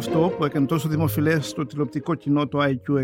[0.00, 3.02] αυτό που έκανε τόσο δημοφιλές στο τηλεοπτικό κοινό το IQ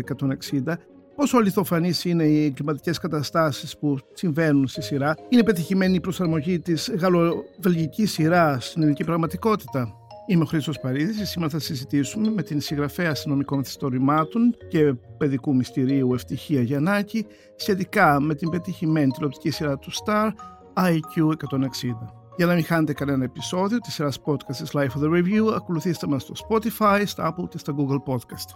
[0.65, 0.73] 160
[1.15, 6.91] πόσο αληθοφανείς είναι οι κλιματικέ καταστάσεις που συμβαίνουν στη σειρά, είναι πετυχημένη η προσαρμογή της
[6.99, 9.93] γαλλοβελγικής σειράς στην ελληνική πραγματικότητα;
[10.27, 15.55] Είμαι ο Χρήστος Παρίδης και σήμερα θα συζητήσουμε με την συγγραφέα αστυνομικών μυθιστορημάτων και παιδικού
[15.55, 17.25] μυστηρίου Ευτυχία Γιαννάκη
[17.55, 20.29] σχετικά με την πετυχημένη τηλεοπτική σειρά του Star
[20.73, 22.26] IQ 160.
[22.37, 26.07] Για να μην χάνετε κανένα επεισόδιο της σειράς podcast της Life of the Review, ακολουθήστε
[26.07, 28.49] μας στο Spotify, στα Apple και στα Google Podcast.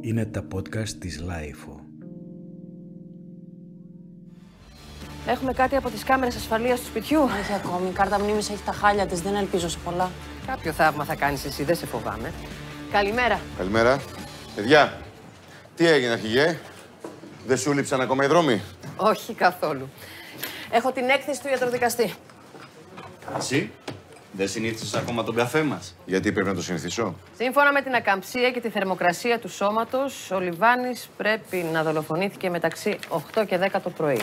[0.00, 1.80] Είναι τα podcast της Life.
[5.26, 7.88] Έχουμε κάτι από τις κάμερες ασφαλείας του σπιτιού; Όχι ακόμη.
[7.88, 9.20] Η κάρτα μνήμης έχει τα χάλια της.
[9.22, 10.10] Δεν ελπίζω σε πολλά.
[10.46, 12.32] Κάποιο θαύμα θα κάνεις εσύ, δεν σε φοβάμαι.
[12.90, 13.40] Καλημέρα.
[13.56, 14.00] Καλημέρα.
[14.54, 15.00] Παιδιά,
[15.74, 16.58] τι έγινε αρχηγέ;
[17.46, 18.60] Δεν σου λείψαν ακόμα οι δρόμοι;
[18.96, 19.88] Όχι καθόλου.
[20.70, 22.14] Έχω την έκθεση του ιατροδικαστή.
[23.38, 23.70] Εσύ,
[24.32, 28.50] δεν συνήθισες ακόμα τον καφέ μας; Γιατί πρέπει να το συνηθίσω; Σύμφωνα με την ακαμψία
[28.50, 33.90] και τη θερμοκρασία του σώματος, ο Λιβάνης πρέπει να δολοφονήθηκε μεταξύ 8 και 10 το
[33.90, 34.20] πρωί.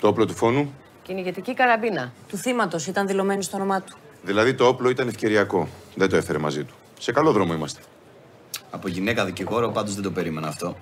[0.00, 2.12] Το όπλο του φόνου, Κυνηγετική καραμπίνα.
[2.28, 3.96] Του θύματος ήταν δηλωμένη στο όνομά του.
[4.22, 5.68] δηλαδή το όπλο ήταν ευκαιριακό.
[5.94, 6.74] Δεν το έφερε μαζί του.
[6.98, 7.80] Σε καλό δρόμο είμαστε.
[8.70, 10.76] Από γυναίκα δικηγόρο πάντως δεν το περίμενα αυτό.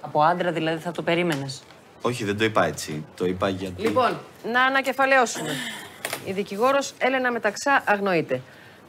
[0.00, 1.62] Από άντρα δηλαδή θα το περίμενες.
[2.02, 3.04] Όχι, δεν το είπα έτσι.
[3.16, 3.82] Το είπα γιατί...
[3.82, 4.18] Λοιπόν,
[4.52, 5.50] να ανακεφαλαιώσουμε.
[6.26, 8.42] Η δικηγόρος Έλενα Μεταξά αγνοείται.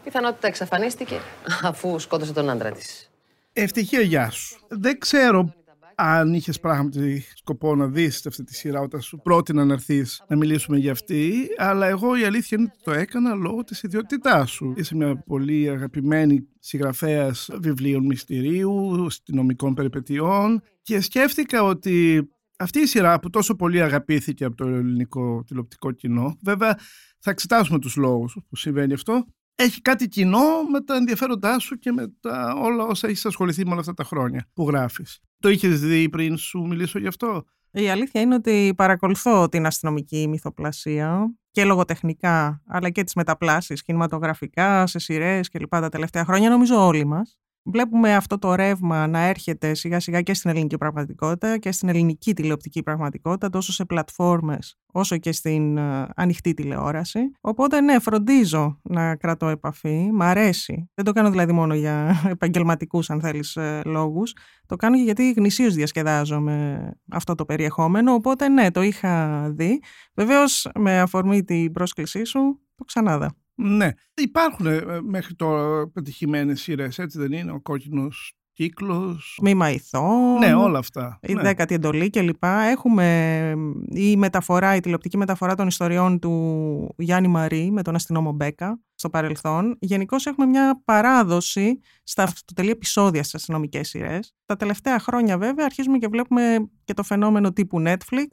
[0.04, 1.20] Πιθανότητα εξαφανίστηκε
[1.64, 3.10] αφού σκότωσε τον άντρα της.
[3.54, 4.60] Ευτυχία, γεια σου.
[4.68, 5.54] Δεν ξέρω
[5.96, 10.36] αν είχες πράγματι σκοπό να δεις αυτή τη σειρά όταν σου πρότεινα να έρθεις να
[10.36, 14.74] μιλήσουμε για αυτή, αλλά εγώ η αλήθεια είναι ότι το έκανα λόγω της ιδιότητάς σου.
[14.78, 23.20] Είσαι μια πολύ αγαπημένη συγγραφέας βιβλίων μυστηρίου, αστυνομικών περιπετειών και σκέφτηκα ότι αυτή η σειρά
[23.20, 26.78] που τόσο πολύ αγαπήθηκε από το ελληνικό τηλεοπτικό κοινό, βέβαια
[27.20, 31.92] θα εξετάσουμε τους λόγους που συμβαίνει αυτό, έχει κάτι κοινό με τα ενδιαφέροντά σου και
[31.92, 35.20] με τα όλα όσα έχεις ασχοληθεί με όλα αυτά τα χρόνια που γράφεις.
[35.40, 40.28] Το είχες δει πριν σου μιλήσω γι' αυτό; Η αλήθεια είναι ότι παρακολουθώ την αστυνομική
[40.28, 46.50] μυθοπλασία και λογοτεχνικά, αλλά και τις μεταπλάσεις κινηματογραφικά, σε σειρές και λοιπά τα τελευταία χρόνια,
[46.50, 47.40] νομίζω όλοι μας.
[47.64, 52.34] Βλέπουμε αυτό το ρεύμα να έρχεται σιγά σιγά και στην ελληνική πραγματικότητα και στην ελληνική
[52.34, 57.20] τηλεοπτική πραγματικότητα, τόσο σε πλατφόρμες όσο και στην ε, ανοιχτή τηλεόραση.
[57.42, 60.90] Οπότε ναι, φροντίζω να κρατώ επαφή, μ' αρέσει.
[60.94, 64.36] Δεν το κάνω δηλαδή μόνο για επαγγελματικούς αν θέλεις ε, λόγους.
[64.66, 69.82] Το κάνω και γιατί γνησίως διασκεδάζω με αυτό το περιεχόμενο, οπότε ναι, το είχα δει.
[70.16, 73.36] Βεβαίως με αφορμή την πρόσκλησή σου, το ξανάδα.
[73.62, 73.90] Ναι.
[74.14, 79.40] Υπάρχουν ε, μέχρι τώρα πετυχημένες σειρές, έτσι δεν είναι; Ο κόκκινος κύκλος.
[79.42, 80.38] Μη μαϊθώ.
[80.40, 81.20] Ναι, όλα αυτά.
[81.22, 81.42] Η ναι.
[81.42, 82.44] δέκατη εντολή κλπ.
[82.44, 83.54] Έχουμε
[83.88, 89.10] η μεταφορά, η τηλεοπτική μεταφορά των ιστοριών του Γιάννη Μαρή με τον αστυνόμο Μπέκα στο
[89.10, 89.78] παρελθόν.
[89.80, 94.36] Γενικώς έχουμε μια παράδοση στα αυτοτελή επεισόδια στις αστυνομικές σειρές.
[94.46, 98.28] Τα τελευταία χρόνια, βέβαια, αρχίζουμε και βλέπουμε και το φαινόμενο τύπου Netflix,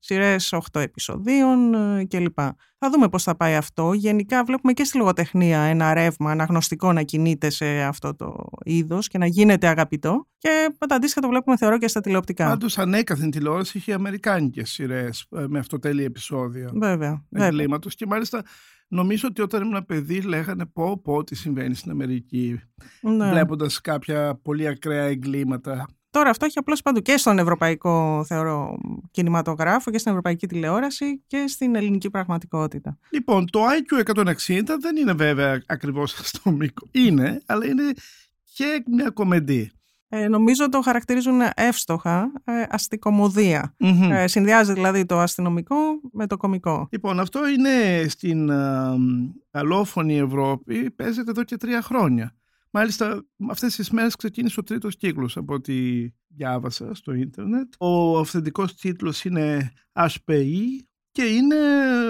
[0.00, 2.38] σειρές 8 επεισοδίων ε, κλπ.
[2.78, 3.92] Θα δούμε πώς θα πάει αυτό.
[3.92, 9.18] Γενικά βλέπουμε και στη λογοτεχνία ένα ρεύμα αναγνωστικό να κινείται σε αυτό το είδος και
[9.18, 12.46] να γίνεται αγαπητό και τα αντίστοιχα το βλέπουμε θεωρώ και στα τηλεοπτικά.
[12.46, 16.70] Πάντως, ανέκαθεν τηλεόραση είχε αμερικάνικες σειρές με αυτοτέλεια επεισόδια.
[16.74, 17.24] Βέβαια.
[17.28, 17.46] βέβαια.
[17.46, 17.94] εγκλήματος.
[17.94, 18.42] Και μάλιστα
[18.88, 22.60] νομίζω ότι όταν ήμουν παιδί λέγανε πω πω τι συμβαίνει στην Αμερική.
[23.00, 23.30] Ναι.
[23.30, 25.86] Βλέποντας κάποια πολύ ακραία εγκλήματα.
[26.10, 28.78] Τώρα αυτό έχει απλώ παντού και στον ευρωπαϊκό θεωρώ
[29.10, 32.98] κινηματογράφο και στην ευρωπαϊκή τηλεόραση και στην ελληνική πραγματικότητα.
[33.10, 34.34] Λοιπόν, το IQ 160
[34.80, 36.88] δεν είναι βέβαια ακριβώς αστυνομικό.
[36.90, 37.92] Είναι, αλλά είναι
[38.54, 39.70] και μια κομμεντή.
[40.12, 43.74] Ε, νομίζω το χαρακτηρίζουν εύστοχα ε, αστικομωδία.
[43.78, 44.12] Μμμ.
[44.12, 45.76] Ε, συνδυάζει δηλαδή το αστυνομικό
[46.12, 46.88] με το κομικό.
[46.90, 48.96] Λοιπόν, αυτό είναι στην α,
[49.50, 52.34] αλόφωνη Ευρώπη, παίζεται εδώ και τρία χρόνια.
[52.70, 57.72] Μάλιστα, αυτές τις μέρες ξεκίνησε ο τρίτος κύκλος από ό,τι διάβασα στο ίντερνετ.
[57.78, 60.56] Ο αυθεντικός τίτλος είναι HPI
[61.10, 61.56] και είναι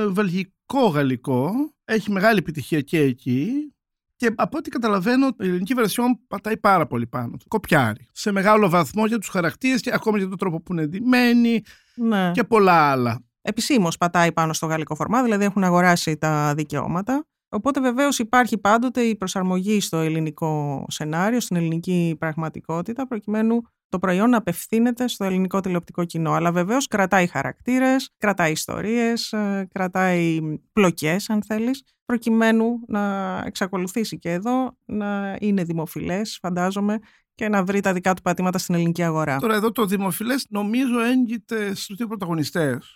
[0.09, 1.53] βελγικό-γαλλικό.
[1.85, 3.75] Έχει μεγάλη επιτυχία και εκεί.
[4.17, 7.49] Και από ό,τι καταλαβαίνω, η ελληνική βερσιόν πατάει πάρα πολύ πάνω του.
[7.49, 8.09] Κοπιάρει.
[8.13, 11.63] Σε μεγάλο βαθμό για τους χαρακτήρες και ακόμα για τον τρόπο που είναι ντυμένοι
[11.95, 12.31] Ναι.
[12.35, 13.25] και πολλά άλλα.
[13.43, 17.27] Επισήμως πατάει πάνω στο γαλλικό φορμά, δηλαδή έχουν αγοράσει τα δικαιώματα.
[17.53, 24.31] Οπότε βεβαίως υπάρχει πάντοτε η προσαρμογή στο ελληνικό σενάριο, στην ελληνική πραγματικότητα, προκειμένου το προϊόν
[24.31, 26.33] να απευθύνεται στο ελληνικό τηλεοπτικό κοινό.
[26.33, 30.41] Αλλά βεβαίως κρατάει χαρακτήρες, κρατάει ιστορίες, ε, κρατάει
[30.73, 36.99] πλοκές αν θέλεις, προκειμένου να εξακολουθήσει και εδώ να είναι δημοφιλές, φαντάζομαι,
[37.35, 39.39] και να βρει τα δικά του πατήματα στην ελληνική αγορά.
[39.39, 42.95] Τώρα εδώ το δημοφιλές νομίζω έγκυται στους δύο πρωταγωνιστές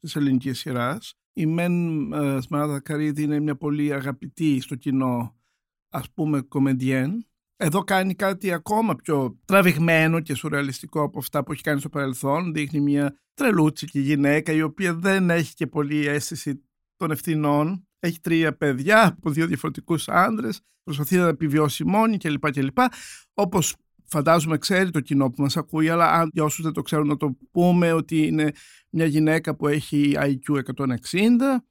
[0.00, 1.14] της ελληνικής σειράς.
[1.38, 5.36] Η Μεν ε, Σμαράδα Καρίδη είναι μια πολύ αγαπητή στο κοινό,
[5.88, 7.26] ας πούμε, κομεντιέν.
[7.56, 12.52] Εδώ κάνει κάτι ακόμα πιο τραβηγμένο και σουρεαλιστικό από αυτά που έχει κάνει στο παρελθόν.
[12.52, 16.64] Δείχνει μια τρελούτσικη γυναίκα η οποία δεν έχει και πολύ αίσθηση
[16.96, 17.88] των ευθυνών.
[17.98, 20.60] Έχει τρία παιδιά από δύο διαφορετικούς άντρες.
[20.82, 22.50] Προσπαθεί να επιβιώσει μόνη κλπ.
[22.50, 22.78] κλπ.
[23.34, 23.76] Όπως
[24.08, 27.16] φαντάζομαι ξέρει το κοινό που μας ακούει, αλλά αν για όσους δεν το ξέρουν να
[27.16, 28.52] το πούμε ότι είναι
[28.90, 30.60] μια γυναίκα που έχει IQ 160.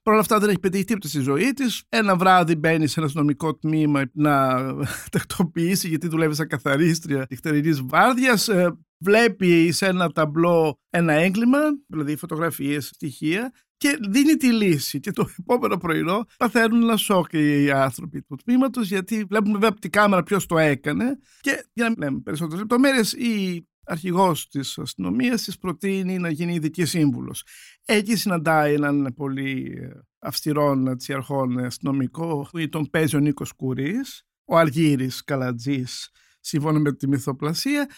[0.02, 1.84] Παρ' όλα αυτά δεν έχει πετύχει τίποτα στη ζωή της.
[1.90, 4.58] Ένα βράδυ μπαίνει σε ένα αστυνομικό τμήμα να
[5.12, 8.48] τακτοποιήσει γιατί δουλεύει σαν καθαρίστρια νυχτερινή βάρδιας.
[8.48, 15.00] Ε, βλέπει σε ένα ταμπλό ένα έγκλημα, δηλαδή φωτογραφίες, στοιχεία και δίνει τη λύση.
[15.00, 19.80] Και το επόμενο πρωινό παθαίνουν ένα σοκ οι άνθρωποι του τμήματος, γιατί βλέπουμε βέβαια από
[19.80, 21.18] την κάμερα ποιος το έκανε.
[21.42, 26.54] Και για να μην λέμε περισσότερες λεπτομέρειες, η αρχηγός της αστυνομίας της προτείνει να γίνει
[26.54, 27.44] ειδική σύμβουλος.
[27.86, 29.78] Εκεί συναντάει έναν πολύ
[30.20, 37.08] αυστηρόν αρχών αστυνομικό, που τον παίζει ο Νίκος Κουρής, ο Αργύρης Καλατζής, σύμφωνα με τη
[37.08, 37.90] μυθοπλασία.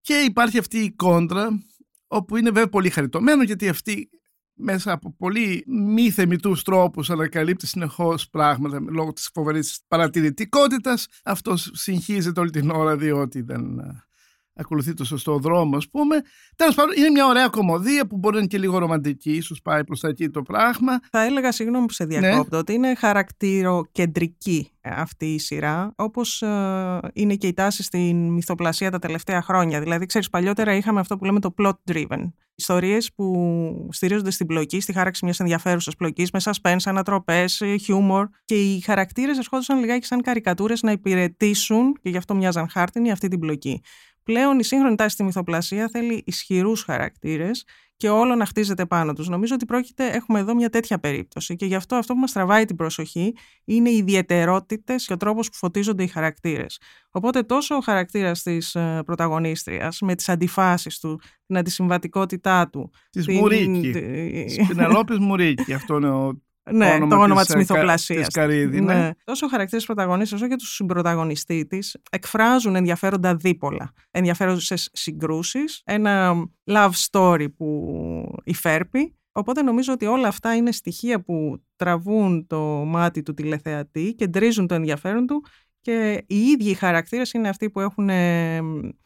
[0.00, 1.48] Και υπάρχει αυτή η κόντρα,
[2.06, 4.08] όπου είναι βέβαια πολύ χαριτωμένο, γιατί αυτή
[4.58, 11.06] μέσα από πολύ μη θεμητούς τρόπους ανακαλύπτει συνεχώς πράγματα λόγω της φοβερής παρατηρητικότητας.
[11.24, 13.80] Αυτό συγχύζεται όλη την ώρα διότι δεν
[14.58, 16.16] ακολουθεί το σωστό δρόμο, ας πούμε.
[16.56, 19.84] Τέλος πάντων, είναι μια ωραία κομμωδία που μπορεί να είναι και λίγο ρομαντική, ίσως πάει
[19.84, 20.98] προς τα εκεί το πράγμα.
[21.10, 22.56] Θα έλεγα, συγγνώμη που σε διακόπτω, ναι.
[22.56, 28.98] ότι είναι χαρακτηροκεντρική αυτή η σειρά, όπως ε, είναι και η τάση στην μυθοπλασία τα
[28.98, 29.80] τελευταία χρόνια.
[29.80, 32.32] Δηλαδή, ξέρεις, παλιότερα είχαμε αυτό που λέμε το plot driven.
[32.54, 38.28] Ιστορίες που στηρίζονται στην πλοκή, στη χάραξη μιας ενδιαφέρουσας πλοκής, με suspense, ανατροπές, χιούμορ.
[38.44, 43.28] Και οι χαρακτήρες ερχόντουσαν λιγάκι σαν καρικατούρες να υπηρετήσουν, και γι' αυτό μοιάζαν χάρτινοι, αυτή
[43.28, 43.80] την πλοκή.
[44.28, 47.64] Πλέον η σύγχρονη τάση στη μυθοπλασία θέλει ισχυρούς χαρακτήρες
[47.96, 49.28] και όλο να χτίζεται πάνω τους.
[49.28, 52.64] Νομίζω ότι πρόκειται, έχουμε εδώ μια τέτοια περίπτωση και γι' αυτό αυτό που μας τραβάει
[52.64, 53.34] την προσοχή
[53.64, 56.80] είναι οι ιδιαιτερότητες και ο τρόπος που φωτίζονται οι χαρακτήρες.
[57.10, 62.90] Οπότε τόσο ο χαρακτήρας της ε, πρωταγωνίστριας με τις αντιφάσεις του, την αντισυμβατικότητά του.
[63.10, 63.36] Της την...
[63.36, 63.90] Μουρίκη.
[63.90, 65.72] Τη Πινελόπη Μουρίκη.
[65.72, 66.42] Αυτό είναι ο
[66.72, 68.28] ναι, όνομα το όνομα της μυθοπλασίας.
[68.28, 68.94] Καρύδη, ναι.
[68.94, 69.10] ναι.
[69.24, 73.92] Τόσο ο χαρακτήρα πρωταγωνίστρια όσο και τους συμπροταγωνιστή της εκφράζουν ενδιαφέροντα δίπολα.
[74.10, 76.34] Ενδιαφέρουσες συγκρούσεις, ένα
[76.70, 79.12] love story που υφέρπει.
[79.32, 84.66] Οπότε νομίζω ότι όλα αυτά είναι στοιχεία που τραβούν το μάτι του τηλεθεατή και ντρίζουν
[84.66, 85.44] το ενδιαφέρον του
[85.80, 88.08] και οι ίδιοι οι χαρακτήρες είναι αυτοί που έχουν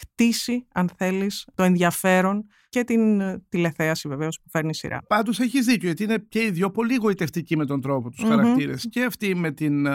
[0.01, 5.03] χτίσει, αν θέλεις, το ενδιαφέρον και την ε, τηλεθέαση βεβαίως που φέρνει σειρά.
[5.07, 8.29] Πάντως έχεις δίκιο, γιατί είναι και οι δυο πολύ γοητευτικοί με τον τρόπο τους mm
[8.29, 8.87] χαρακτήρες.
[8.91, 9.87] Και αυτοί με την...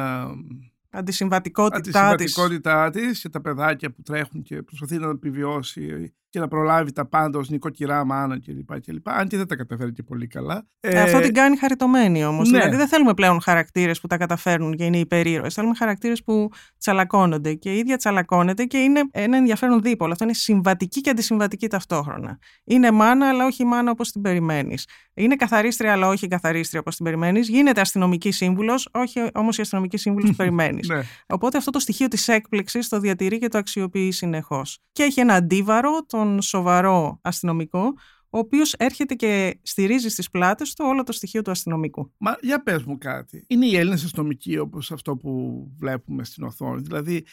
[0.89, 6.91] Αντισυμβατικότητά, Αντισυμβατικότητά της και τα παιδάκια που τρέχουν και προσπαθεί να επιβιώσει και να προλάβει
[6.91, 8.79] τα πάντα ως νοικοκυρά μάνα κλπ.
[8.81, 9.09] κλπ.
[9.09, 10.67] Αν και δεν τα καταφέρει και πολύ καλά.
[10.79, 12.49] Ε, αυτό την κάνει χαριτωμένη όμως.
[12.49, 12.57] Ναι.
[12.57, 15.53] Δηλαδή δεν θέλουμε πλέον χαρακτήρες που τα καταφέρνουν και είναι υπερήρωες.
[15.53, 20.11] Θέλουμε χαρακτήρες που τσαλακώνονται και η ίδια τσαλακώνεται και είναι ένα ενδιαφέρον δίπολο.
[20.11, 22.39] Αυτό είναι συμβατική και αντισυμβατική ταυτόχρονα.
[22.63, 24.87] Είναι μάνα, αλλά όχι μάνα όπως την περιμένεις.
[25.13, 27.49] Είναι καθαρίστρια, αλλά όχι καθαρίστρια όπως την περιμένεις.
[27.49, 30.87] Γίνεται αστυνομική σύμβουλος, όχι όμως η αστυνομική σύμβουλος που περιμένεις.
[30.87, 31.01] ναι.
[31.27, 34.79] Οπότε αυτό το στοιχείο της έκπληξης το διατηρεί και το αξιοποιεί συνεχώς.
[34.91, 37.93] Και έχει ένα αντίβαρο, τον σοβαρό αστυνομικό,
[38.29, 42.13] ο οποίος έρχεται και στηρίζει στις πλάτες του όλο το στοιχείο του αστυνομικού.
[42.17, 43.45] Μα για πες μου κάτι.
[43.47, 47.25] Είναι οι Έλληνες αστυνομικοί όπως αυτό που βλέπουμε στην οθόνη; Δηλαδή,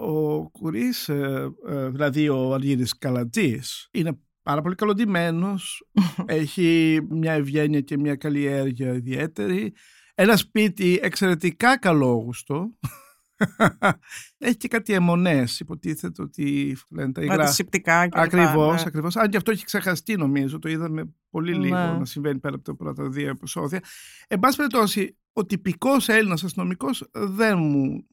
[0.00, 5.88] ο Κουρί, ε, ε, δηλαδή ο Αργύρης Καλατζής, είναι πάρα πολύ καλοντημένος.
[6.26, 9.72] έχει μια ευγένεια και μια καλλιέργεια ιδιαίτερη.
[10.14, 12.70] Ένα σπίτι εξαιρετικά καλόγουστο.
[14.38, 15.60] Έχει και κάτι αιμονές.
[15.60, 17.44] Υποτίθεται ότι λένε τα υγρά.
[17.44, 18.84] Αντισηπτικά και Ακριβώς, ναι.
[18.86, 19.16] ακριβώς.
[19.16, 20.58] Αν και αυτό έχει ξεχαστεί, νομίζω.
[20.58, 21.98] Το είδαμε πολύ λίγο ναι.
[21.98, 23.80] να συμβαίνει πέρα από τα πρώτα δύο επεισόδια.
[24.28, 28.06] Εν πάση περιπτώσει, ο τυπικός Έλληνας αστυνομικός δεν μου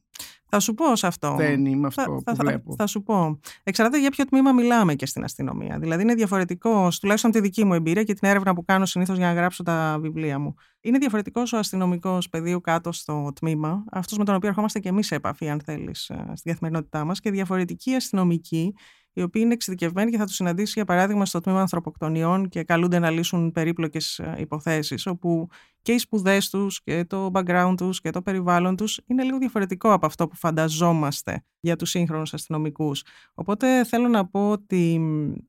[0.54, 1.34] θα σου πω σε αυτό.
[1.36, 2.70] Δεν είμαι αυτό θα, που βλέπω.
[2.70, 3.40] Θα, θα, σου πω.
[3.62, 5.78] Εξαρτάται για ποιο τμήμα μιλάμε και στην αστυνομία.
[5.78, 9.26] Δηλαδή είναι διαφορετικό, τουλάχιστον τη δική μου εμπειρία και την έρευνα που κάνω συνήθως για
[9.26, 10.54] να γράψω τα βιβλία μου.
[10.80, 15.06] Είναι διαφορετικός ο αστυνομικός πεδίου κάτω στο τμήμα, αυτός με τον οποίο ερχόμαστε και εμείς
[15.06, 18.74] σε επαφή, αν θέλεις, ε, στη καθημερινότητά μας, και διαφορετική αστυνομική
[19.12, 22.98] οι οποίοι είναι εξειδικευμένοι και θα τους συναντήσει, για παράδειγμα, στο τμήμα ανθρωποκτονιών και καλούνται
[22.98, 25.48] να λύσουν περίπλοκες υποθέσεις, όπου
[25.82, 29.92] και οι σπουδές τους και το background τους και το περιβάλλον τους είναι λίγο διαφορετικό
[29.92, 33.02] από αυτό που φανταζόμαστε για τους σύγχρονους αστυνομικούς.
[33.34, 35.00] Οπότε θέλω να πω ότι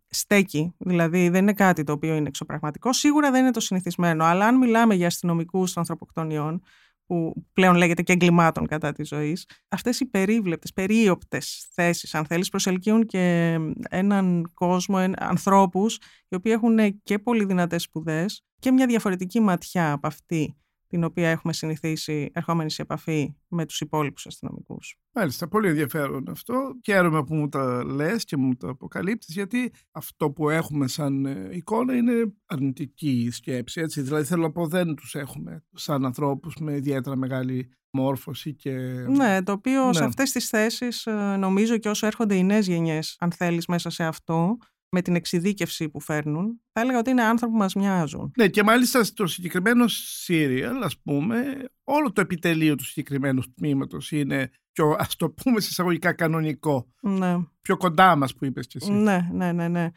[0.07, 2.93] στέκει, δηλαδή δεν είναι κάτι το οποίο είναι εξωπραγματικό.
[2.93, 6.61] Σίγουρα δεν είναι το συνηθισμένο, αλλά αν μιλάμε για αστυνομικούς των ανθρωποκτονιών,
[7.05, 9.45] που πλέον λέγεται και εγκλημάτων κατά της ζωής.
[9.67, 13.57] Αυτές οι περίβλεπτες, περίοπτες θέσεις, αν θέλεις, προσελκύουν και
[13.89, 20.07] έναν κόσμο, ανθρώπους, οι οποίοι έχουν και πολύ δυνατές σπουδές και μια διαφορετική ματιά από
[20.07, 20.57] αυτή
[20.93, 24.97] την οποία έχουμε συνηθίσει ερχόμενοι σε επαφή με τους υπόλοιπους αστυνομικούς.
[25.13, 26.53] Μάλιστα, πολύ ενδιαφέρον αυτό.
[26.83, 31.49] Χαίρομαι που μου τα λες και μου τα αποκαλύπτεις, γιατί αυτό που έχουμε σαν ε,
[31.51, 33.81] εικόνα είναι αρνητική σκέψη.
[33.81, 34.01] Έτσι.
[34.01, 38.71] Δηλαδή θέλω να πω δεν τους έχουμε σαν ανθρώπους με ιδιαίτερα μεγάλη μόρφωση και...
[39.07, 39.93] Ναι, το οποίο ναι.
[39.93, 43.89] σε αυτές τις θέσεις ε, νομίζω και όσο έρχονται οι νέες γενιές, αν θέλεις, μέσα
[43.89, 44.57] σε αυτό,
[44.93, 48.31] με την εξειδίκευση που φέρνουν, θα έλεγα ότι είναι άνθρωποι που μας μοιάζουν.
[48.37, 54.49] Ναι, και μάλιστα στο συγκεκριμένο σύριαλ, ας πούμε, όλο το επιτελείο του συγκεκριμένου τμήματος είναι
[54.71, 56.87] πιο, ας το πούμε, εισαγωγικά κανονικό.
[57.01, 57.37] Ναι.
[57.61, 58.91] Πιο κοντά μας που είπες και εσύ.
[58.91, 59.91] Ναι, ναι, ναι, ναι.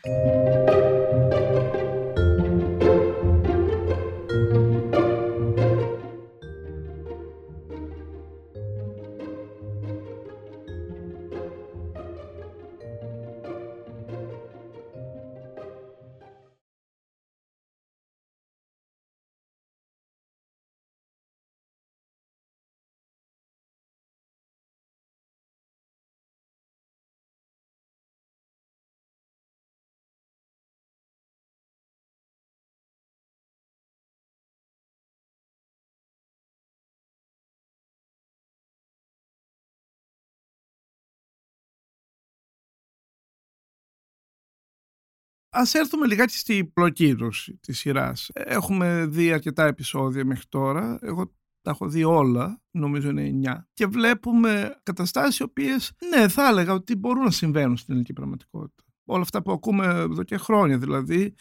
[45.58, 48.30] Ας έρθουμε λιγάκι στην προκύρωση της σειράς.
[48.32, 50.98] Έχουμε δει αρκετά επεισόδια μέχρι τώρα.
[51.00, 53.66] Εγώ τα έχω δει όλα, νομίζω είναι 9.
[53.72, 58.82] Και βλέπουμε καταστάσεις οι οποίες, ναι, θα έλεγα ότι μπορούν να συμβαίνουν στην ελληνική πραγματικότητα.
[59.04, 61.34] Όλα αυτά που ακούμε εδώ και χρόνια δηλαδή.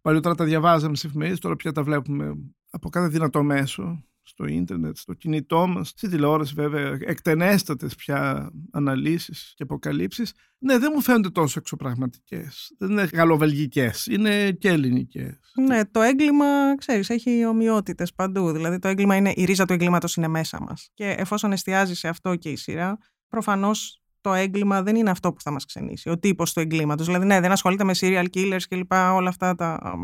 [0.00, 2.34] Παλιότερα τα διαβάζαμε σε εφημερίδες, τώρα πια τα βλέπουμε
[2.70, 9.52] από κάθε δυνατό μέσο στο ίντερνετ, στο κινητό μας, στη τηλεόραση βέβαια, εκτενέστατες πια αναλύσεις
[9.56, 10.32] και αποκαλύψεις.
[10.58, 12.74] Ναι, δεν μου φαίνονται τόσο εξωπραγματικές.
[12.78, 15.38] Δεν είναι γαλλοβελγικές, είναι και ελληνικές.
[15.66, 18.52] Ναι, το έγκλημα, ξέρεις, έχει ομοιότητες παντού.
[18.52, 20.90] Δηλαδή το έγκλημα είναι, η ρίζα του εγκλήματος είναι μέσα μας.
[20.94, 25.40] Και εφόσον εστιάζει σε αυτό και η σειρά, προφανώς το έγκλημα δεν είναι αυτό που
[25.40, 26.08] θα μας ξενήσει.
[26.08, 27.06] Ο τύπος του εγκλήματος.
[27.06, 29.94] Δηλαδή, ναι, δεν ασχολείται με serial killers και λοιπά, όλα αυτά τα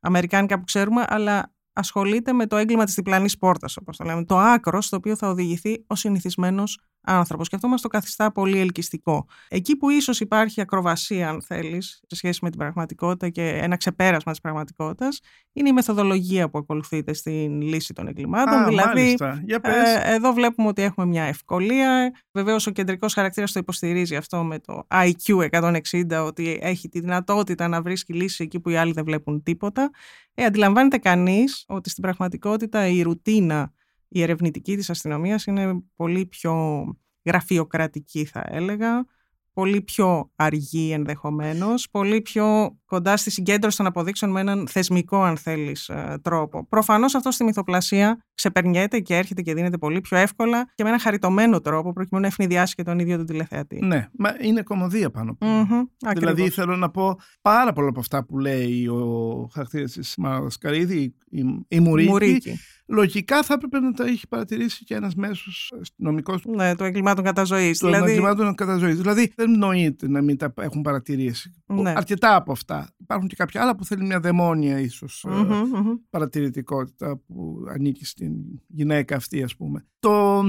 [0.00, 4.24] αμερικάνικα που ξέρουμε, αλλά ασχολείται με το έγκλημα της διπλανής πόρτας, όπως το λέμε.
[4.24, 7.44] Το άκρος στο οποίο θα οδηγηθεί ο συνηθισμένος άνθρωπο.
[7.44, 9.26] Και αυτό μα το καθιστά πολύ ελκυστικό.
[9.48, 14.32] Εκεί που ίσως υπάρχει ακροβασία, αν θέλεις, σε σχέση με την πραγματικότητα και ένα ξεπέρασμα
[14.32, 15.20] της πραγματικότητας,
[15.52, 18.58] είναι η μεθοδολογία που ακολουθείται στην λύση των εγκλημάτων.
[18.58, 22.12] Α, δηλαδή, Για ε, εδώ βλέπουμε ότι έχουμε μια ευκολία.
[22.32, 27.68] Βεβαίως, ο κεντρικός χαρακτήρας το υποστηρίζει αυτό με το IQ 160, ότι έχει τη δυνατότητα
[27.68, 29.90] να βρίσκει λύσει εκεί που οι άλλοι δεν βλέπουν τίποτα.
[30.34, 33.72] Ε, αντιλαμβάνεται κανείς ότι στην πραγματικότητα η ρουτίνα
[34.08, 36.84] η ερευνητική της αστυνομίας είναι πολύ πιο
[37.24, 39.06] γραφειοκρατική θα έλεγα,
[39.52, 45.36] πολύ πιο αργή ενδεχομένως, πολύ πιο κοντά στη συγκέντρωση των αποδείξεων με έναν θεσμικό αν
[45.36, 46.66] θέλεις ε, τρόπο.
[46.68, 50.98] Προφανώς αυτό στη μυθοπλασία ξεπερνιέται και έρχεται και δίνεται πολύ πιο εύκολα και με ένα
[50.98, 53.84] χαριτωμένο τρόπο προκειμένου να ευνηδιάσει και τον ίδιο τον τηλεθεατή.
[53.84, 55.46] Ναι, μα είναι κομμωδία πάνω από.
[55.48, 61.14] Mm-hmm, δηλαδή θέλω να πω πάρα πολλά από αυτά που λέει ο χαρακτήρας της Μαρασκαρίδη,
[61.28, 66.44] η, η Μουρίκη, λογικά θα έπρεπε να τα έχει παρατηρήσει και ένας μέσος αστυνομικός.
[66.44, 67.72] Ναι, το εγκλημάτων καταζωή.
[67.72, 68.10] Των δηλαδή...
[68.10, 68.92] εγκλημάτων καταζωή.
[68.92, 71.54] Δηλαδή δεν νοείται να μην τα έχουν παρατηρήσει.
[71.66, 71.92] Ναι.
[71.96, 72.94] Αρκετά από αυτά.
[72.96, 75.98] Υπάρχουν και κάποια άλλα που θέλει μια δαιμόνια ίσως mm-hmm, mm-hmm.
[76.10, 78.32] παρατηρητικότητα που ανήκει στην
[78.66, 79.86] γυναίκα αυτή, ας πούμε.
[79.98, 80.44] Το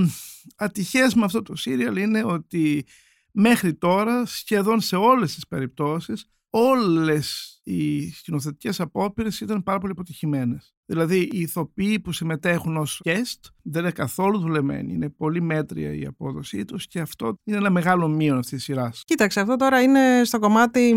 [0.55, 2.85] ατυχές με αυτό το σύριαλ είναι ότι
[3.31, 10.73] μέχρι τώρα σχεδόν σε όλες τις περιπτώσεις όλες οι σκηνοθετικές απόπειρες ήταν πάρα πολύ αποτυχημένες.
[10.89, 14.93] Δηλαδή οι ηθοποιοί που συμμετέχουν ως guest δεν είναι καθόλου δουλεμένοι.
[14.93, 19.03] Είναι πολύ μέτρια η απόδοσή τους και αυτό είναι ένα μεγάλο μείον αυτής της σειράς.
[19.05, 20.95] Κοίταξε, αυτό τώρα είναι στο κομμάτι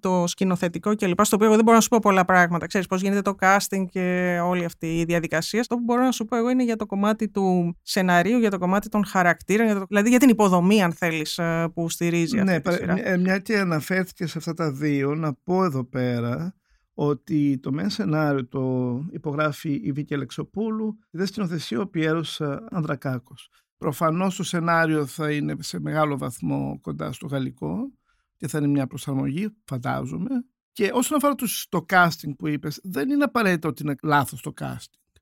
[0.00, 2.66] το σκηνοθετικό και λοιπά, στο οποίο εγώ δεν μπορώ να σου πω πολλά πράγματα.
[2.66, 5.60] Ξέρεις πώς γίνεται το casting και όλη αυτή η διαδικασία.
[5.60, 8.58] Αυτό που μπορώ να σου πω εγώ είναι για το κομμάτι του σεναρίου, για το
[8.58, 9.84] κομμάτι των χαρακτήρων, για το...
[9.88, 13.08] δηλαδή για την υποδομή αν θέλεις ε, που στηρίζει αυτή ναι, τη σειρά.
[13.08, 16.57] Ε, μια και αναφέρθηκες σε αυτά τα δύο, να πω εδώ πέρα
[17.00, 23.50] ότι το μεν σενάριο το υπογράφει η Βίκη Αλεξοπούλου, δεν σκηνοθεσία ο Πιέρος ε, Ανδρακάκος.
[23.78, 27.92] Προφανώς το σενάριο θα είναι σε μεγάλο βαθμό κοντά στο γαλλικό
[28.36, 30.30] και θα είναι μια προσαρμογή, φαντάζομαι.
[30.72, 31.34] Και όσον αφορά
[31.68, 35.20] το casting που είπες, δεν είναι απαραίτητο ότι είναι λάθος το casting.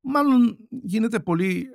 [0.00, 1.68] Μάλλον γίνεται πολύ,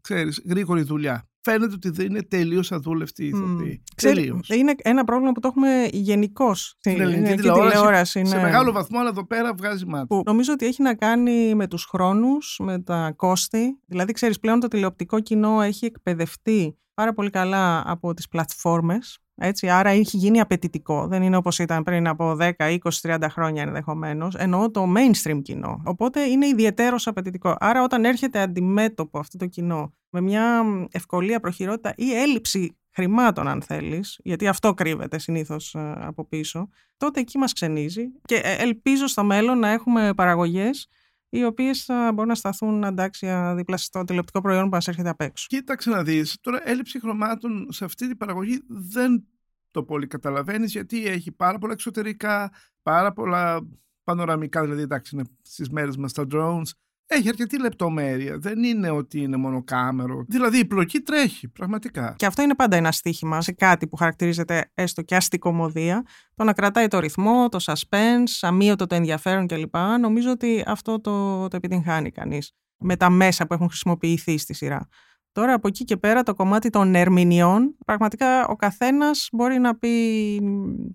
[0.00, 1.28] ξέρεις, γρήγορη δουλειά.
[1.42, 3.82] Φαίνεται ότι δεν είναι τελείως αδούλευτοι οι ηθοποιοί.
[3.96, 4.48] Ξέρει, Τελείως.
[4.48, 8.42] είναι ένα πρόβλημα που το έχουμε γενικώ στην ελληνική τηλεόραση, Σε ναι.
[8.42, 10.06] μεγάλο βαθμό, αλλά εδώ πέρα βγάζει μάτι.
[10.06, 13.78] που νομίζω ότι έχει να κάνει με τους χρόνους, με τα κόστη.
[13.86, 19.18] Δηλαδή, ξέρεις, πλέον το τηλεοπτικό κοινό έχει εκπαιδευτεί πάρα πολύ καλά από τις πλατφόρμες.
[19.34, 21.06] Έτσι, άρα έχει γίνει απαιτητικό.
[21.06, 24.34] Δεν είναι όπως ήταν πριν από 10, 20, 30 χρόνια ενδεχομένως.
[24.34, 25.82] Εννοώ το mainstream κοινό.
[25.84, 27.56] Οπότε είναι ιδιαίτερο απαιτητικό.
[27.58, 33.62] Άρα όταν έρχεται αντιμέτωπο αυτό το κοινό με μια ευκολία, προχειρότητα ή έλλειψη χρημάτων αν
[33.62, 39.06] θέλεις, γιατί αυτό κρύβεται συνήθως ε, από πίσω, τότε εκεί μας ξενίζει και ε, ελπίζω
[39.06, 40.88] στο μέλλον να έχουμε παραγωγές
[41.34, 45.20] οι οποίες θα μπορούν να σταθούν αντάξια δίπλα στο τηλεοπτικό προϊόν που μας έρχεται απ'
[45.20, 45.46] έξω.
[45.48, 49.24] Κοίταξε να δεις, τώρα έλλειψη χρωμάτων σε αυτή την παραγωγή δεν
[49.70, 53.68] το πολύ καταλαβαίνεις γιατί έχει πάρα πολλά εξωτερικά, πάρα πολλά
[54.04, 56.70] πανοραμικά, δηλαδή εντάξει είναι στις μέρες μας τα drones,
[57.06, 58.38] έχει αρκετή λεπτομέρεια.
[58.38, 60.24] Δεν είναι ότι είναι μονοκάμερο.
[60.28, 62.14] Δηλαδή η πλοκή τρέχει, πραγματικά.
[62.18, 66.02] Και αυτό είναι πάντα ένα στίχημα σε κάτι που χαρακτηρίζεται έστω και αστικομοδία.
[66.34, 69.76] Το να κρατάει το ρυθμό, το suspense, αμύωτο το ενδιαφέρον κλπ.
[70.00, 74.88] Νομίζω ότι αυτό το, το επιτυγχάνει κανείς με τα μέσα που έχουν χρησιμοποιηθεί στη σειρά.
[75.32, 80.40] Τώρα από εκεί και πέρα το κομμάτι των ερμηνεών, πραγματικά ο καθένας μπορεί να πει,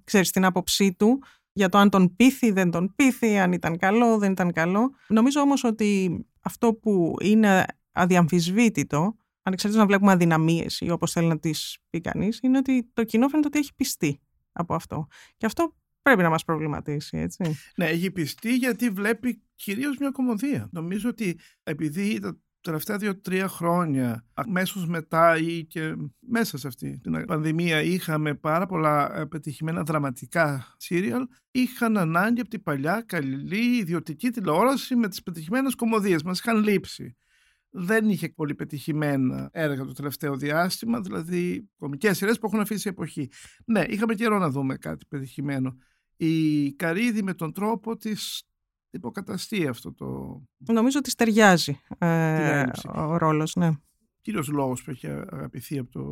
[0.04, 1.20] ξέρεις, την άποψή του
[1.58, 4.92] για το αν τον πείθει, δεν τον πείθει, αν ήταν καλό, δεν ήταν καλό.
[5.08, 11.40] Νομίζω όμως ότι αυτό που είναι αδιαμφισβήτητο, ανεξαρτήτως να βλέπουμε αδυναμίες ή όπως θέλει να
[11.40, 14.22] τις πει κανείς, είναι ότι το κοινό φαίνεται ότι έχει πιστεί
[14.52, 15.08] από αυτό.
[15.38, 17.58] Και αυτό πρέπει να μας προβληματίσει, έτσι.
[17.76, 20.70] Ναι, έχει πιστεί γιατί βλέπει κυρίως μια κομμωδία.
[20.72, 27.26] Νομίζω ότι επειδή τα τελευταία δύο-τρία χρόνια, αμέσως μετά ή και μέσα σε αυτή την
[27.26, 34.30] πανδημία, είχαμε πάρα πολλά ε, πετυχημένα δραματικά σύριαλ, είχαν ανάγκη από την παλιά καλή ιδιωτική
[34.30, 36.24] τηλεόραση με τις πετυχημένες κομμωδίες.
[36.24, 37.16] Μας είχαν λείψει.
[37.70, 43.30] Δεν είχε πολύ πετυχημένα έργα το τελευταίο διάστημα, δηλαδή κομικές σειρές που έχουν αφήσει εποχή.
[43.66, 45.78] Ναι, είχαμε καιρό να δούμε κάτι πετυχημένο.
[46.18, 48.44] Η Καρύδη με τον τρόπο της
[48.90, 50.42] υποκαταστεί αυτό το...
[50.74, 52.90] Νομίζω ότι στεριάζει ε, έλλειψη.
[52.94, 53.72] ο ρόλος, ναι.
[54.22, 56.04] Κύριος λόγος που έχει αγαπηθεί από το...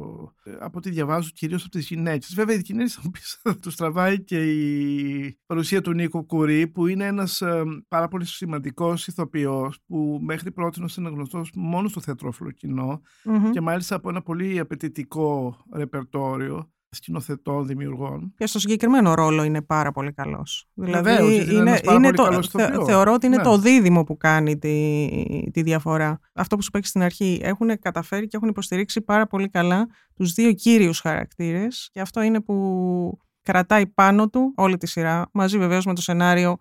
[0.59, 2.33] από ό,τι διαβάζω κυρίως από τις γυναίκες.
[2.35, 6.67] Βέβαια οι γυναίκες θα μου πεις, θα τους τραβάει και η παρουσία του Νίκο Κουρί
[6.67, 12.01] που είναι ένας ε, πάρα πολύ σημαντικός ηθοποιός που μέχρι πρώτη είναι γνωστός μόνο στο
[12.01, 13.51] θεατρόφιλο κοινό Μμμ.
[13.51, 18.33] και μάλιστα από ένα πολύ απαιτητικό ρεπερτόριο σκηνοθετών, δημιουργών.
[18.37, 20.67] Και στο συγκεκριμένο ρόλο είναι πάρα πολύ καλός.
[20.73, 22.85] Δηλαδή Βεβαίως, γιατί είναι είναι, ένας πάρα είναι πολύ το, καλός θε- ηθοποιός.
[22.85, 23.43] θεωρώ ότι είναι Ναι.
[23.43, 25.09] το δίδυμο που κάνει τη,
[25.51, 26.19] τη διαφορά.
[26.33, 29.87] Αυτό που σου είπα και στην αρχή, έχουν καταφέρει και έχουν υποστηρίξει πάρα πολύ καλά
[30.15, 35.57] τους δύο κύριους χαρακτήρες και αυτό είναι που κρατάει πάνω του όλη τη σειρά, μαζί
[35.57, 36.55] βεβαίως με το σενάριο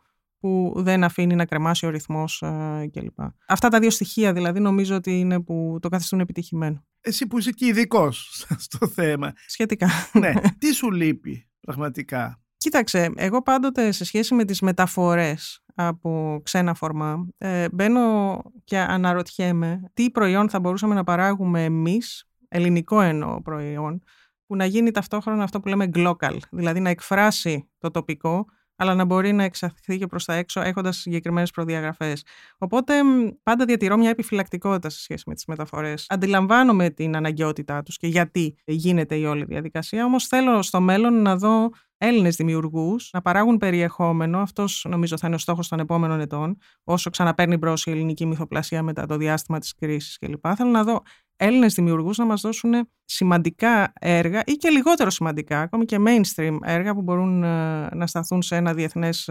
[0.44, 3.18] που δεν αφήνει να κρεμάσει ο ρυθμός ε, κλπ.
[3.48, 6.84] Αυτά τα δύο στοιχεία δηλαδή νομίζω ότι είναι που το καθιστούν επιτυχημένο.
[7.00, 9.32] Εσύ που είσαι και ειδικός στο θέμα.
[9.46, 9.88] Σχετικά.
[10.12, 16.74] ναι, τι σου λείπει πραγματικά; Κοίταξε, εγώ πάντοτε σε σχέση με τις μεταφορές από ξένα
[16.74, 24.02] φορμά ε, μπαίνω και αναρωτιέμαι τι προϊόν θα μπορούσαμε να παράγουμε εμείς, ελληνικό εννοώ προϊόν,
[24.46, 29.04] που να γίνει ταυτόχρονα αυτό που λέμε glocal, δηλαδή να εκφράσει το τοπικό αλλά να
[29.04, 32.24] μπορεί να εξαχθεί και προς τα έξω έχοντας συγκεκριμένες προδιαγραφές.
[32.58, 36.06] Οπότε μ, πάντα διατηρώ μια επιφυλακτικότητα σε σχέση με τις μεταφορές.
[36.08, 41.36] Αντιλαμβάνομαι την αναγκαιότητά τους και γιατί γίνεται η όλη διαδικασία, όμως θέλω στο μέλλον να
[41.36, 44.38] δω Έλληνες δημιουργούς να παράγουν περιεχόμενο.
[44.38, 48.82] Αυτός νομίζω θα είναι ο στόχος των επόμενων ετών, όσο ξαναπαίρνει μπρος η ελληνική μυθοπλασία
[48.82, 50.44] μετά το διάστημα της κρίσης κλπ.
[50.56, 51.02] Θέλω να δω
[51.36, 56.94] Έλληνες δημιουργούς να μας δώσουν σημαντικά έργα ή και λιγότερο σημαντικά, ακόμη και mainstream έργα
[56.94, 59.30] που μπορούν ε, να σταθούν σε ένα διεθνές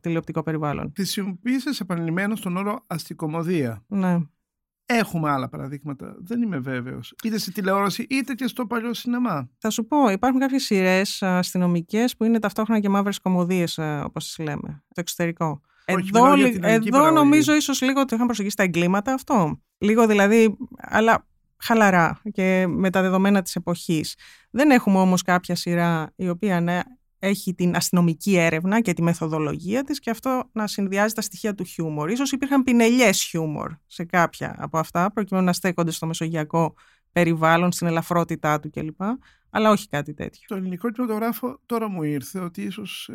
[0.00, 0.92] τηλεοπτικό περιβάλλον.
[0.96, 3.84] Χρησιμοποίησε επανειλημμένο τον όρο αστικομοδία.
[3.88, 4.18] Ναι.
[4.86, 6.16] Έχουμε άλλα παραδείγματα.
[6.18, 7.14] Δεν είμαι βέβαιος.
[7.24, 9.48] Είτε στη τηλεόραση είτε και στο παλιό σινεμά.
[9.58, 14.38] Θα σου πω, υπάρχουν κάποιες σειρές αστυνομικές που είναι ταυτόχρονα και μαύρες κομμωδίες, όπως τις
[14.38, 15.60] λέμε, το εξωτερικό.
[15.86, 17.22] Όχι, εδώ μιλάω για λι- την ελληνική εδώ παραγωγή.
[17.24, 19.60] νομίζω ίσως λίγο ότι είχαν προσεγγίσει τα εγκλήματα αυτό.
[19.78, 21.26] Λίγο δηλαδή, αλλά
[21.62, 24.16] χαλαρά και με τα δεδομένα της εποχής.
[24.50, 26.84] Δεν έχουμε όμως κάποια σειρά η οποία να
[27.18, 31.64] έχει την αστυνομική έρευνα και τη μεθοδολογία της και αυτό να συνδυάζει τα στοιχεία του
[31.64, 32.10] χιούμορ.
[32.10, 36.74] Ίσως υπήρχαν πινελιές χιούμορ σε κάποια από αυτά, προκειμένου να στέκονται στο μεσογειακό
[37.12, 39.00] περιβάλλον, στην ελαφρότητά του κλπ.
[39.50, 40.42] Αλλά όχι κάτι τέτοιο.
[40.46, 43.10] Το ελληνικό κινηματογράφο τώρα μου ήρθε ότι ίσως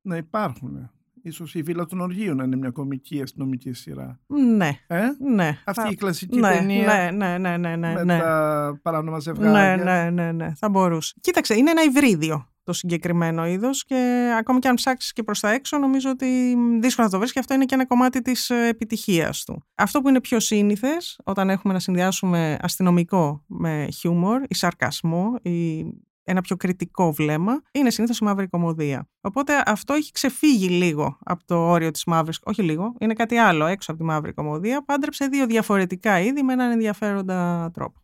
[0.00, 0.90] να υπάρχουν
[1.22, 4.20] Ίσως η Βίλα των Οργείων να είναι μια κομική αστυνομική σειρά.
[4.56, 4.70] Ναι.
[4.86, 5.00] Ε;
[5.34, 5.58] Ναι.
[5.64, 8.18] Αυτή Θα- η κλασική ναι, ταινία Ναι, ναι, ναι, ναι, ναι, με ναι.
[8.18, 9.84] τα παράνομα Ναι, ζευγάρια.
[9.84, 11.14] ναι, ναι, ναι, θα μπορούσε.
[11.20, 15.50] Κοίταξε, είναι ένα υβρίδιο το συγκεκριμένο είδος και ακόμη και αν ψάξεις και προς τα
[15.50, 19.44] έξω, νομίζω ότι δύσκολα θα το βρεις και αυτό είναι και ένα κομμάτι της επιτυχίας
[19.44, 19.62] του.
[19.74, 25.84] Αυτό που είναι πιο σύνηθες, όταν έχουμε να συνδυάσουμε αστυνομικό με χιούμορ ή σαρκασμό ή
[26.28, 29.08] ένα πιο κριτικό βλέμμα, είναι συνήθως η μαύρη κομμωδία.
[29.20, 32.40] Οπότε αυτό έχει ξεφύγει λίγο από το όριο της μαύρης.
[32.42, 34.84] Όχι λίγο, είναι κάτι άλλο έξω από τη μαύρη κομμωδία.
[34.84, 38.00] Πάντρεψε δύο διαφορετικά είδη με έναν ενδιαφέροντα τρόπο.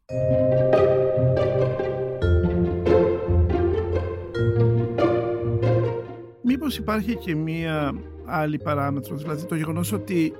[6.42, 7.94] Μήπως υπάρχει και μία
[8.26, 10.32] άλλη παράμετρο, δηλαδή το γεγονός ότι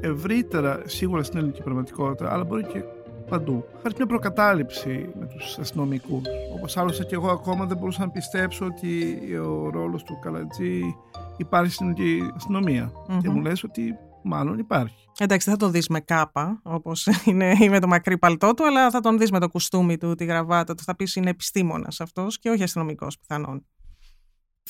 [0.00, 2.82] ευρύτερα, σίγουρα στην ελληνική πραγματικότητα, αλλά μπορεί και
[3.28, 6.22] παντού, υπάρχει μια προκατάληψη με τους αστυνομικούς.
[6.56, 10.96] Όπως άλλωστε και εγώ ακόμα δεν μπορούσα να πιστέψω ότι ο ρόλος του Καλατζή
[11.36, 12.92] υπάρχει στην ελληνική αστυνομία.
[13.08, 13.20] Μμμ.
[13.20, 15.08] Και μου λες ότι μάλλον υπάρχει.
[15.18, 18.66] Εντάξει, δεν θα το δεις με κάπα, όπως είναι ή με το μακρύ παλτό του,
[18.66, 20.82] αλλά θα τον δεις με το κουστούμι του, τη γραβάτα του.
[20.82, 23.66] Θα πεις είναι επιστήμονας αυτός και όχι αστυνομικός πιθανόν.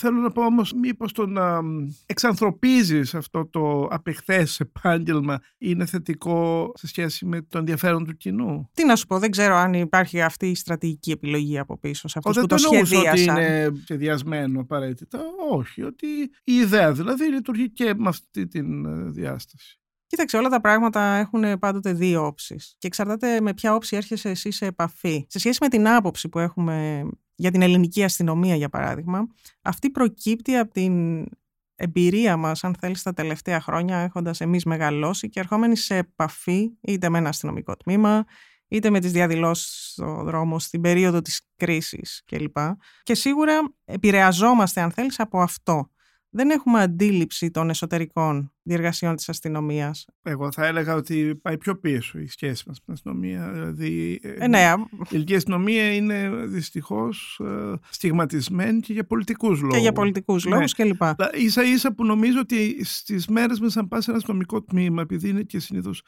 [0.01, 6.73] Θέλω να πω όμως μήπως το να μ, εξανθρωπίζεις αυτό το απεχθές επάγγελμα είναι θετικό
[6.75, 10.21] σε σχέση με το ενδιαφέρον του κοινού; Τι να σου πω, δεν ξέρω αν υπάρχει
[10.23, 13.07] αυτή η στρατηγική επιλογή από πίσω σε Ο, αυτούς δεν που το το εννοούσα ότι
[13.19, 13.37] σχεδίασαν.
[13.37, 15.21] είναι σχεδιασμένο απαραίτητα.
[15.51, 16.07] Όχι, ότι
[16.45, 18.61] η ιδέα δηλαδή λειτουργεί και με αυτή τη
[19.07, 19.79] διάσταση.
[20.09, 24.51] Κοίταξε, όλα τα πράγματα έχουν πάντοτε δύο όψεις και εξαρτάται με ποια όψη έρχεσαι εσύ
[24.51, 25.27] σε επαφή.
[25.29, 29.27] Σε σχέση με την άποψη που έχουμε για την ελληνική αστυνομία, για παράδειγμα,
[29.63, 31.27] αυτή προκύπτει από την
[31.75, 37.09] εμπειρία μας, αν θέλεις, τα τελευταία χρόνια, έχοντας εμείς μεγαλώσει και ερχόμενοι σε επαφή είτε
[37.09, 38.25] με ένα αστυνομικό τμήμα,
[38.69, 42.57] είτε με τις διαδηλώσεις στο δρόμο στην περίοδο της κρίσης κλπ.
[43.03, 45.91] Και σίγουρα επηρεαζόμαστε, αν θέλεις, από αυτό.
[46.31, 50.07] Δεν έχουμε αντίληψη των εσωτερικών διεργασιών της αστυνομίας.
[50.23, 53.51] Εγώ θα έλεγα ότι πάει πιο πίσω η σχέση μας με την αστυνομία.
[53.53, 59.75] Δηλαδή, Ε, ναι, η ελληνική αστυνομία είναι δυστυχώς ε, στιγματισμένη και για πολιτικούς λόγους.
[59.77, 60.51] και για πολιτικούς Ναι.
[60.55, 61.03] λόγους κλπ.
[61.03, 65.03] Αλλά Ίσα ίσα που νομίζω ότι στις μέρες μας αν πας σε ένα αστυνομικό τμήμα
[65.03, 66.03] επειδή είναι και συνήθως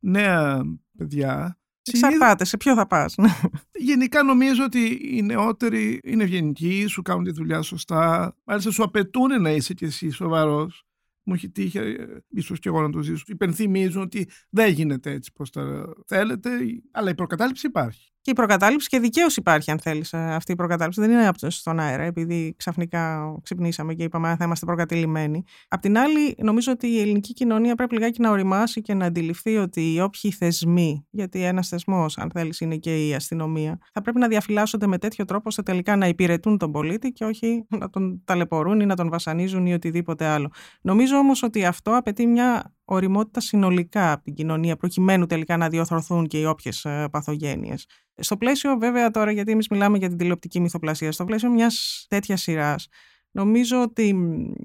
[0.00, 0.62] νέα
[0.96, 3.14] παιδιά συνήθως- Εξαρτάται, σε ποιο θα πας.
[3.16, 3.28] ναι.
[3.72, 8.36] Γενικά νομίζω ότι οι νεότεροι είναι ευγενικοί, σου κάνουν τη δουλειά σωστά.
[8.44, 10.84] Μάλιστα σου απαιτούν να είσαι κι εσύ σοβαρός.
[11.24, 13.24] Μου έχει τύχει, ε, ίσως και εγώ να το ζήσω.
[13.26, 16.50] Υπενθυμίζουν ότι δεν γίνεται έτσι πώς τα θέλετε,
[16.90, 18.12] αλλά η προκατάληψη υπάρχει.
[18.22, 20.14] Και η προκατάληψη και δικαίως υπάρχει, αν θέλεις.
[20.14, 24.36] Αυτή η προκατάληψη δεν είναι από το- στον αέρα, επειδή ξαφνικά ξυπνήσαμε και είπαμε αν
[24.36, 25.42] θα είμαστε προκατηλημένοι.
[25.68, 29.56] Απ' την άλλη, νομίζω ότι η ελληνική κοινωνία πρέπει λιγάκι να οριμάσει και να αντιληφθεί
[29.56, 34.18] ότι οι όποιοι θεσμοί, γιατί ένας θεσμός, αν θέλεις, είναι και η αστυνομία, θα πρέπει
[34.18, 38.22] να διαφυλάσσονται με τέτοιο τρόπο ώστε τελικά να υπηρετούν τον πολίτη και όχι να τον
[38.24, 40.50] ταλαιπωρούν ή να τον βασανίζουν ή οτιδήποτε άλλο.
[40.82, 46.26] Νομίζω όμως ότι αυτό απαιτεί μια οριμότητα συνολικά από την κοινωνία, προκειμένου τελικά να διορθωθούν
[46.26, 47.86] και οι όποιες παθογένειες.
[48.14, 52.42] Στο πλαίσιο, βέβαια, τώρα, γιατί εμείς μιλάμε για την τηλεοπτική μυθοπλασία, στο πλαίσιο μιας τέτοιας
[52.42, 52.88] σειράς,
[53.30, 54.16] νομίζω ότι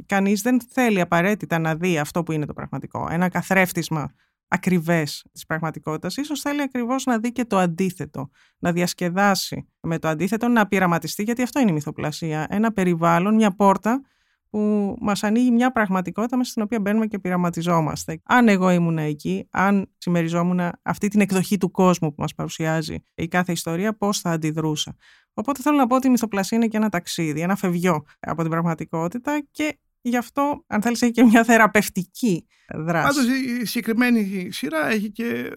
[0.06, 3.08] κανείς δεν θέλει απαραίτητα να δει αυτό που είναι το πραγματικό.
[3.12, 4.14] Ένα καθρέφτισμα
[4.48, 6.18] ακριβές της πραγματικότητας.
[6.18, 8.30] ίσως θέλει ακριβώς να δει και το αντίθετο.
[8.60, 12.48] Να διασκεδάσει με το αντίθετο, να πειραματιστεί, γιατί αυτό είναι η μυθοπλασία.
[12.50, 14.02] Ένα περιβάλλον, μια πόρτα
[14.50, 18.22] που μας ανοίγει μια πραγματικότητα μέσα στην οποία μπαίνουμε και πειραματιζόμαστε.
[18.24, 23.28] Αν εγώ ήμουν εκεί, αν συμμεριζόμουν αυτή την εκδοχή του κόσμου που μας παρουσιάζει η
[23.28, 24.96] κάθε ιστορία, πώς θα αντιδρούσα.
[25.34, 28.52] Οπότε θέλω να πω ότι η μυθοπλασία είναι και ένα ταξίδι, ένα φευγιό από την
[28.52, 33.08] πραγματικότητα και γι' αυτό, αν θέλεις, έχει και μια θεραπευτική δράση.
[33.08, 33.32] Πάντως
[33.62, 35.54] η συγκεκριμένη σειρά έχει και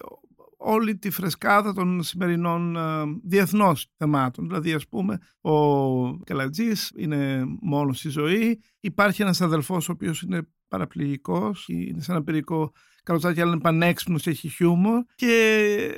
[0.63, 4.47] όλη τη φρεσκάδα των σημερινών ε, διεθνώς θεμάτων.
[4.47, 8.61] Δηλαδή, ας πούμε, ο Καλατζής είναι μόνος στη ζωή.
[8.79, 12.71] Υπάρχει ένας αδελφός ο οποίος είναι παραπληγικός, είναι σε ένα περικό
[13.03, 15.95] καλοτσάκι, αλλά είναι πανέξυπνος, έχει χιούμορ και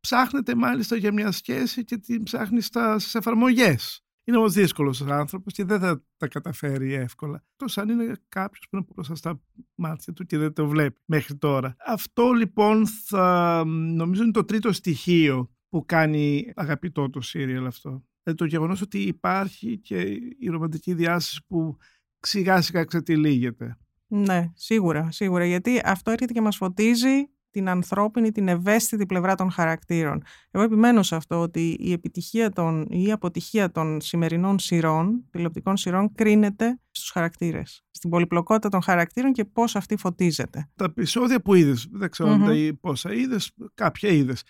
[0.00, 4.02] ψάχνεται μάλιστα για μια σχέση και την ψάχνει στα, στις εφαρμογές.
[4.28, 7.44] Είναι όμως δύσκολος άνθρωπος και δεν θα τα καταφέρει εύκολα.
[7.56, 9.40] Τόσο αν είναι κάποιος που είναι μπροστά στα
[9.74, 11.76] μάτια του και δεν το βλέπει μέχρι τώρα.
[11.86, 18.04] Αυτό λοιπόν θα νομίζω είναι το τρίτο στοιχείο που κάνει αγαπητό το σύριαλ αυτό.
[18.22, 20.00] Δηλαδή το γεγονός ότι υπάρχει και
[20.38, 21.76] η ρομαντική διάσταση που
[22.20, 23.78] σιγά σιγά ξετυλίγεται.
[24.06, 25.44] Ναι, σίγουρα, σίγουρα.
[25.44, 30.22] Γιατί αυτό έρχεται και μας φωτίζει την ανθρώπινη, την ευαίσθητη πλευρά των χαρακτήρων.
[30.50, 35.76] Εγώ επιμένω σε αυτό ότι η επιτυχία των, ή η αποτυχία των σημερινών σειρών, τηλεοπτικών
[35.76, 37.82] σειρών, κρίνεται στους χαρακτήρες.
[37.90, 40.70] Στην πολυπλοκότητα των χαρακτήρων και πώς αυτή φωτίζεται.
[40.76, 42.46] Τα επεισόδια που είδες, δεν ξέρω Μμμ.
[42.48, 42.72] mm-hmm.
[42.80, 44.42] πόσα είδες, κάποια είδες.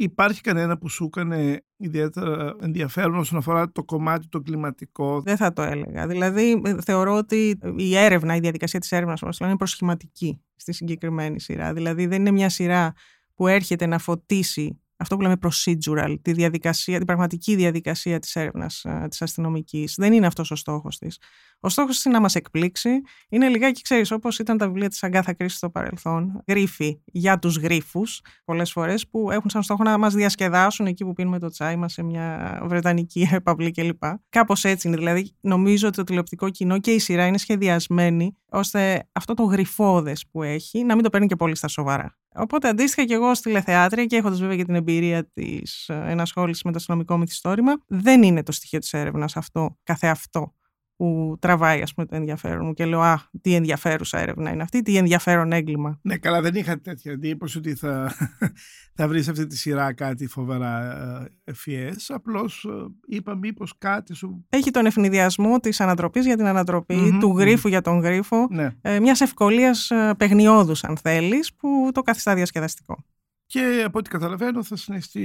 [0.00, 5.52] Υπάρχει κανένα που σου έκανε ιδιαίτερα ενδιαφέρον όσον αφορά το κομμάτι το κλιματικό; Δεν θα
[5.52, 6.06] το έλεγα.
[6.06, 11.72] Δηλαδή, θεωρώ ότι η έρευνα, η διαδικασία της έρευνας όπως είναι προσχηματική στη συγκεκριμένη σειρά.
[11.72, 12.92] Δηλαδή, δεν είναι μια σειρά
[13.34, 18.84] που έρχεται να φωτίσει αυτό που λέμε procedural, τη διαδικασία, την πραγματική διαδικασία της έρευνας
[19.08, 19.94] της αστυνομικής.
[19.96, 21.18] Δεν είναι αυτός ο στόχος της.
[21.60, 22.90] Ο στόχος είναι να μας εκπλήξει.
[23.28, 26.42] Είναι λιγάκι, ξέρεις, όπως ήταν τα βιβλία της Αγκάθα Κρίση στο παρελθόν.
[26.46, 31.12] Γρίφοι για τους γρίφους, πολλές φορές, που έχουν σαν στόχο να μας διασκεδάσουν εκεί που
[31.12, 34.02] πίνουμε το τσάι μας σε μια βρετανική επαυλή κλπ.
[34.28, 34.96] Κάπως έτσι είναι.
[34.96, 40.26] Δηλαδή, νομίζω ότι το τηλεοπτικό κοινό και η σειρά είναι σχεδιασμένη ώστε αυτό το γρυφόδες
[40.30, 42.18] που έχει να μην το παίρνει και πολύ στα σοβαρά.
[42.38, 46.62] Οπότε αντίστοιχα και εγώ στη τηλεθεάτρια και έχοντας βέβαια και την εμπειρία της ε, ενασχόλησης
[46.62, 50.52] με το αστυνομικό μυθιστόρημα, δεν είναι το στοιχείο της έρευνας αυτό καθεαυτό
[50.98, 54.82] που τραβάει ας πούμε, το ενδιαφέρον μου και λέω «Α, τι ενδιαφέρουσα έρευνα είναι αυτή,
[54.82, 55.98] τι ενδιαφέρον έγκλημα».
[56.02, 58.12] Ναι, καλά, δεν είχα τέτοια εντύπωση ότι θα,
[58.96, 62.10] θα βρεις αυτή τη σειρά κάτι φοβερά ευφυές.
[62.10, 64.46] Απλώς ε, είπα μήπως κάτι σου...
[64.48, 68.70] Έχει τον ευνηδιασμό της ανατροπής για την ανατροπη του γρίφου για τον γρίφο, ναι.
[68.80, 73.04] ε, μιας ευκολίας ε, παιγνιώδους αν θέλεις, που το καθιστά διασκεδαστικό.
[73.46, 75.20] Και από ό,τι καταλαβαίνω θα συνεχιστεί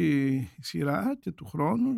[0.56, 1.94] η σειρά και του χρόνου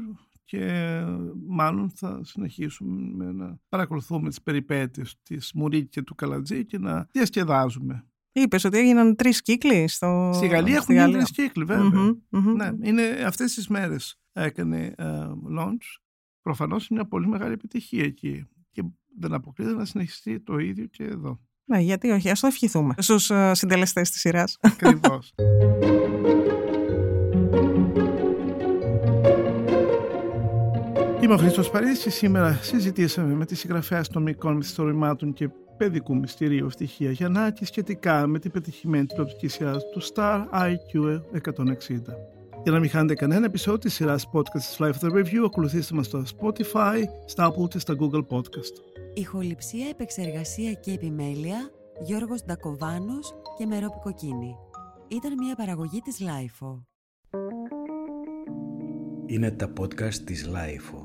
[0.46, 1.02] και
[1.48, 8.06] μάλλον θα συνεχίσουμε να παρακολουθούμε τις περιπέτειες της Μουρίκη και του Καλατζή και να διασκεδάζουμε.
[8.32, 10.32] Είπες ότι έγιναν τρεις κύκλοι στο.
[10.34, 11.66] Στη Γαλλία έχουν γίνει τρεις κύκλοι,
[12.56, 15.30] Ναι, είναι αυτές τις μέρες έκανε uh,
[15.60, 16.00] launch.
[16.42, 18.46] Προφανώς είναι μια πολύ μεγάλη επιτυχία εκεί.
[18.72, 18.84] Και
[19.20, 21.40] δεν αποκλείεται να συνεχιστεί το ίδιο και εδώ.
[21.66, 24.58] Ναι, γιατί όχι, ας το ευχηθούμε στους uh, συντελεστές της σειράς.
[31.26, 36.70] Είμαι ο Χρήστος Παρίσι και σήμερα συζητήσαμε με τη συγγραφέα αστυνομικών μυθιστορημάτων και παιδικού μυστηρίου
[36.70, 42.02] στοιχεία Γιαννάκης σχετικά με την πετυχημένη τηλεοπτική σειρά του Star IQ 160.
[42.64, 45.96] Για να μην χάνετε κανένα επεισόδιο της σειράς podcast της Life of the Review, ακολουθήστε
[45.96, 49.04] μας στο Spotify, στα Apple και στα Google Podcast.
[49.14, 51.70] Ηχοληψία, επεξεργασία και επιμέλεια,
[52.06, 54.56] Γιώργος Ντακοβάνος και Μερόπη Κοκκίνη.
[55.08, 56.82] Ήταν μια παραγωγή της Lifeo.
[59.26, 61.05] Είναι τα podcast της Lifeo.